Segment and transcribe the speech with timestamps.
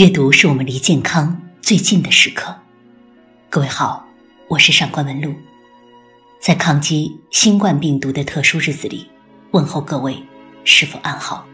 [0.00, 2.56] 阅读是我们离健康最近的时刻。
[3.50, 4.08] 各位好，
[4.48, 5.34] 我是上官文露，
[6.40, 9.06] 在抗击新冠病毒的特殊日子里，
[9.50, 10.16] 问候各位
[10.64, 11.46] 是否安好。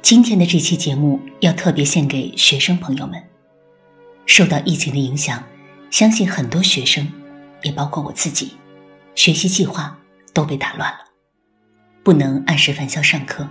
[0.00, 3.22] 今天的这期节目要特别献给学生朋友们。
[4.24, 5.44] 受到疫情的影响，
[5.90, 7.06] 相信很多学生，
[7.62, 8.52] 也包括我自己，
[9.14, 9.94] 学习计划
[10.32, 11.00] 都被打乱了，
[12.02, 13.46] 不能按时返校上课，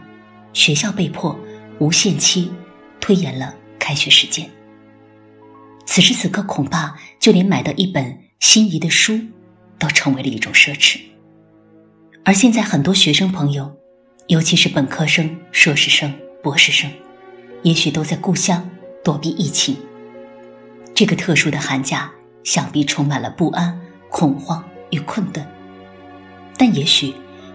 [0.54, 1.40] 学校被迫
[1.78, 2.52] 无限期
[3.00, 3.54] 推延了。
[3.88, 4.50] 开学时间，
[5.86, 9.18] 此时此刻，恐怕就连买到一本心仪的书，
[9.80, 11.00] 都成为了一种奢侈。
[12.26, 13.74] 而现在，很多学生朋友，
[14.28, 16.14] 尤其是本科生、硕士生、
[16.44, 16.92] 博士生，
[17.64, 18.70] 也许都在故乡
[19.06, 19.78] 躲避疫情。
[20.94, 22.12] 这个特殊的寒假，
[22.44, 23.80] 想必充满了不安、
[24.10, 25.48] 恐慌与困顿。
[26.58, 27.14] 但也许，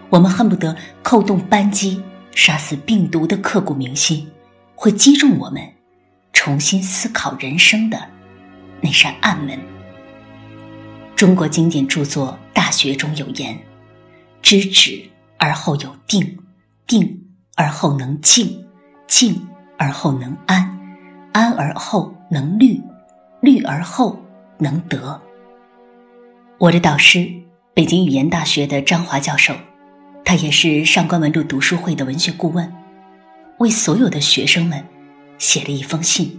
[0.08, 2.02] 我们恨不得扣动扳机，
[2.34, 4.26] 杀死病毒的刻骨铭心，
[4.74, 5.62] 会击中我们。
[6.44, 7.96] 重新思考人生的
[8.80, 9.56] 那扇暗门。
[11.14, 13.56] 中国经典著作《大学》中有言
[14.42, 15.00] ：“知止
[15.38, 16.36] 而后有定，
[16.84, 17.16] 定
[17.54, 18.66] 而后能静，
[19.06, 19.40] 静
[19.78, 20.80] 而后能安，
[21.32, 22.82] 安而后能虑，
[23.40, 24.20] 虑而后
[24.58, 25.22] 能得。”
[26.58, 27.30] 我的导师，
[27.72, 29.54] 北京语言大学的张华教授，
[30.24, 32.68] 他也是上官文录读书会的文学顾问，
[33.60, 34.84] 为所有的学生们。
[35.42, 36.38] 写了一封信，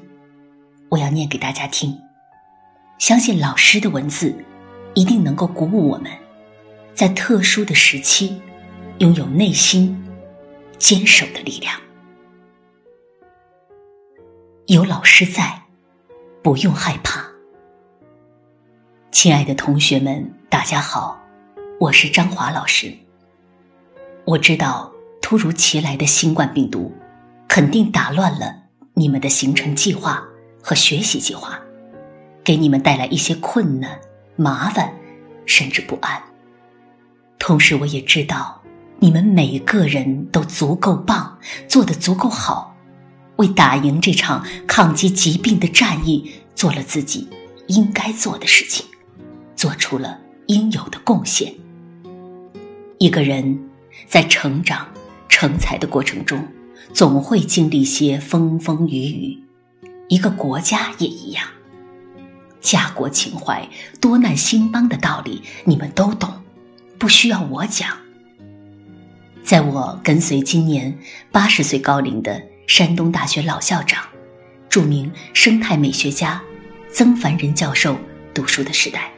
[0.88, 2.00] 我要念给大家听。
[3.00, 4.34] 相信老师的文字
[4.94, 6.10] 一定能够鼓舞我们，
[6.94, 8.42] 在特殊的时期
[9.00, 10.02] 拥有内心
[10.78, 11.78] 坚守的力量。
[14.68, 15.64] 有老师在，
[16.42, 17.28] 不用害怕。
[19.12, 21.22] 亲爱的同学们，大家好，
[21.78, 22.96] 我是张华老师。
[24.24, 24.90] 我知道
[25.22, 26.90] 突如其来的新冠病毒
[27.50, 28.63] 肯定打乱了。
[28.96, 30.24] 你们的行程计划
[30.62, 31.60] 和学习计划，
[32.44, 34.00] 给你们带来一些困难、
[34.36, 34.94] 麻烦，
[35.48, 36.22] 甚至不安。
[37.40, 38.62] 同时，我也知道
[39.00, 42.76] 你们每个人都足够棒，做得足够好，
[43.38, 47.28] 为打赢这场抗击疾病的战役做了自己
[47.68, 48.86] 应该做的事情，
[49.56, 51.52] 做出了应有的贡献。
[53.00, 53.60] 一个人
[54.08, 54.88] 在成长、
[55.28, 56.48] 成才的过程中。
[56.94, 59.40] 总会经历些风风雨雨，
[60.10, 61.44] 一个国家也一样。
[62.62, 63.68] 家国情怀、
[64.00, 66.32] 多难兴邦的道理，你们都懂，
[67.00, 67.98] 不需要我讲。
[69.44, 70.96] 在我跟随今年
[71.32, 74.04] 八十岁高龄的山东大学老校长、
[74.70, 76.40] 著名生态美学家
[76.92, 77.98] 曾凡人教授
[78.36, 79.12] 读书的时代，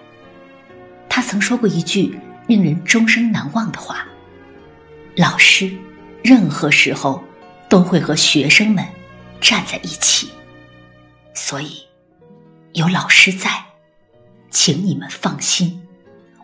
[1.10, 4.08] 他曾说过一句令人终生难忘的话
[5.18, 5.70] ：“老师，
[6.24, 7.22] 任何时候。”
[7.68, 8.86] 都会和学生们
[9.42, 10.30] 站在一起，
[11.34, 11.84] 所以
[12.74, 13.66] 有老师在，
[14.50, 15.82] 请你们放心，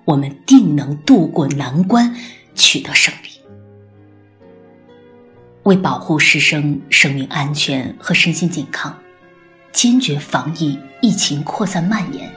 [0.05, 2.15] 我们定能渡过难关，
[2.55, 3.29] 取得胜利。
[5.63, 8.97] 为保护师生生命安全和身心健康，
[9.71, 12.29] 坚决防疫疫情扩散蔓延，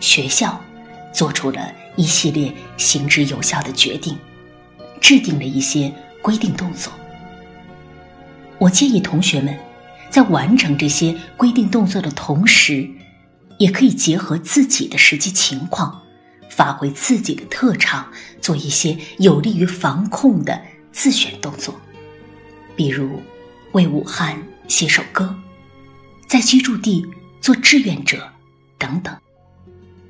[0.00, 0.60] 学校
[1.12, 4.18] 做出了一系列行之有效的决定，
[5.00, 6.92] 制定了一些规定动作。
[8.58, 9.56] 我建议同学们，
[10.10, 12.88] 在完成这些规定动作的同时，
[13.58, 16.02] 也可以结合自己的实际情况，
[16.50, 18.10] 发挥自己的特长，
[18.40, 20.60] 做一些有利于防控的
[20.90, 21.72] 自选动作，
[22.74, 23.22] 比如
[23.72, 24.36] 为武汉
[24.66, 25.32] 写首歌，
[26.26, 27.06] 在居住地
[27.40, 28.28] 做志愿者
[28.76, 29.16] 等等。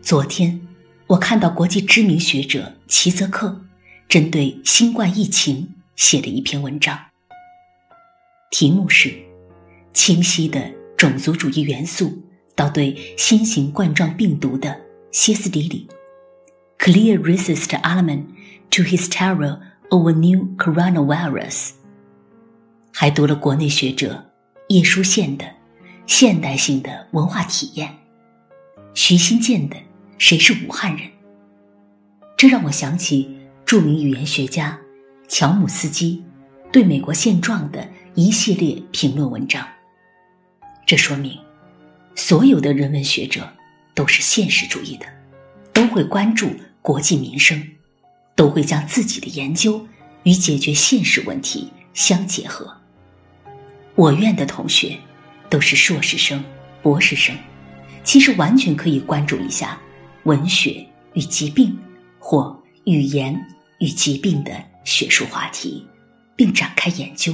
[0.00, 0.58] 昨天，
[1.06, 3.62] 我看到国际知名学者齐泽克
[4.08, 6.98] 针对新冠疫情写了一篇文章。
[8.50, 9.12] 题目是：
[9.92, 12.16] 清晰的种族主义元素
[12.54, 14.74] 到对新型冠状病毒的
[15.12, 15.86] 歇斯底里。
[16.78, 18.24] Clear racist element
[18.70, 19.58] to his terror
[19.90, 21.72] over new coronavirus。
[22.92, 24.30] 还读了国内学者
[24.68, 25.44] 叶舒宪的
[26.06, 27.88] 《现代性的文化体验》，
[28.94, 29.76] 徐新建的
[30.16, 31.06] 《谁是武汉人》。
[32.36, 33.36] 这让我想起
[33.66, 34.78] 著名语言学家
[35.28, 36.24] 乔姆斯基
[36.72, 37.86] 对美国现状的。
[38.18, 39.64] 一系列评论文章，
[40.84, 41.38] 这说明，
[42.16, 43.48] 所有的人文学者
[43.94, 45.06] 都是现实主义的，
[45.72, 46.50] 都会关注
[46.82, 47.64] 国计民生，
[48.34, 49.86] 都会将自己的研究
[50.24, 52.76] 与解决现实问题相结合。
[53.94, 54.98] 我院的同学
[55.48, 56.44] 都是硕士生、
[56.82, 57.32] 博士生，
[58.02, 59.80] 其实完全可以关注一下
[60.24, 60.84] 文学
[61.14, 61.78] 与疾病
[62.18, 63.40] 或语言
[63.78, 65.86] 与疾病的学术话题，
[66.34, 67.32] 并展开研究。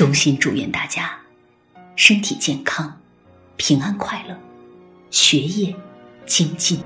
[0.00, 1.14] 衷心祝愿大家
[1.94, 2.98] 身体健康，
[3.58, 4.34] 平安快乐，
[5.10, 5.76] 学业
[6.24, 6.82] 精进。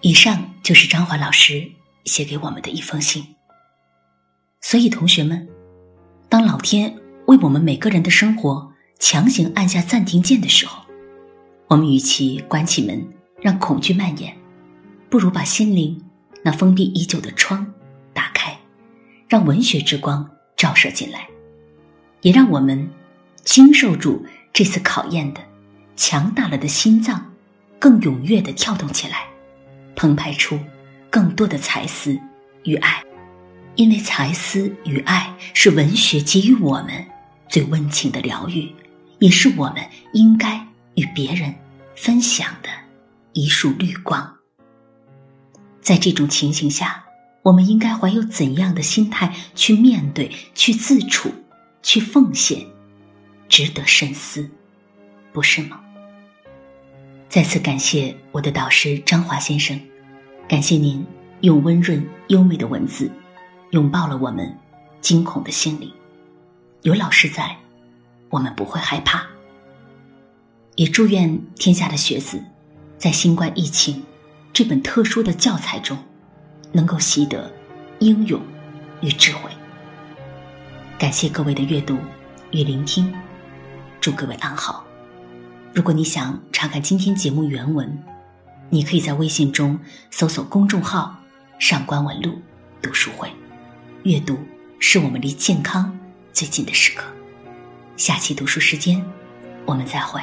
[0.00, 1.70] 以上就是张华老师
[2.06, 3.24] 写给我们的一封信。
[4.60, 5.48] 所以，同学们，
[6.28, 6.92] 当老天
[7.26, 10.84] 为我们每个人的生活强行按下暂停键的时候，
[11.68, 13.06] 我们与其关起门
[13.40, 14.36] 让恐惧蔓延，
[15.08, 15.96] 不如把心灵
[16.42, 17.66] 那封闭已久的窗
[18.12, 18.58] 打开，
[19.28, 21.28] 让文学之光照射进来，
[22.22, 22.88] 也让我们
[23.44, 25.40] 经受住这次考验的
[25.96, 27.32] 强大了的心脏，
[27.78, 29.26] 更踊跃的跳动起来。
[29.94, 30.58] 澎湃出
[31.10, 32.18] 更多的才思
[32.64, 33.04] 与爱，
[33.76, 37.04] 因为才思与爱是文学给予我们
[37.48, 38.72] 最温情的疗愈，
[39.18, 39.76] 也是我们
[40.14, 41.54] 应该与别人
[41.94, 42.70] 分享的
[43.34, 44.39] 一束绿光。
[45.80, 47.04] 在这种情形下，
[47.42, 51.30] 我们应该怀有怎样的心态去面对、去自处、
[51.82, 52.64] 去奉献，
[53.48, 54.48] 值得深思，
[55.32, 55.80] 不是吗？
[57.28, 59.80] 再次感谢我的导师张华先生，
[60.48, 61.04] 感谢您
[61.40, 63.10] 用温润优美的文字
[63.70, 64.54] 拥抱了我们
[65.00, 65.90] 惊恐的心灵。
[66.82, 67.56] 有老师在，
[68.28, 69.24] 我们不会害怕。
[70.76, 72.42] 也祝愿天下的学子，
[72.98, 74.02] 在新冠疫情
[74.52, 75.96] 这本特殊的教材中，
[76.72, 77.50] 能够习得
[78.00, 78.40] 英勇
[79.00, 79.50] 与智慧。
[80.98, 81.96] 感谢各位的阅读
[82.50, 83.12] 与聆听，
[84.00, 84.84] 祝各位安好。
[85.72, 87.96] 如果你想查看今天节目原文，
[88.68, 89.78] 你可以在微信中
[90.10, 91.16] 搜索公众号
[91.58, 92.40] “上官文录
[92.82, 93.30] 读书会”。
[94.02, 94.36] 阅读
[94.78, 95.96] 是我们离健康
[96.32, 97.04] 最近的时刻。
[97.96, 99.04] 下期读书时间，
[99.64, 100.20] 我们再会。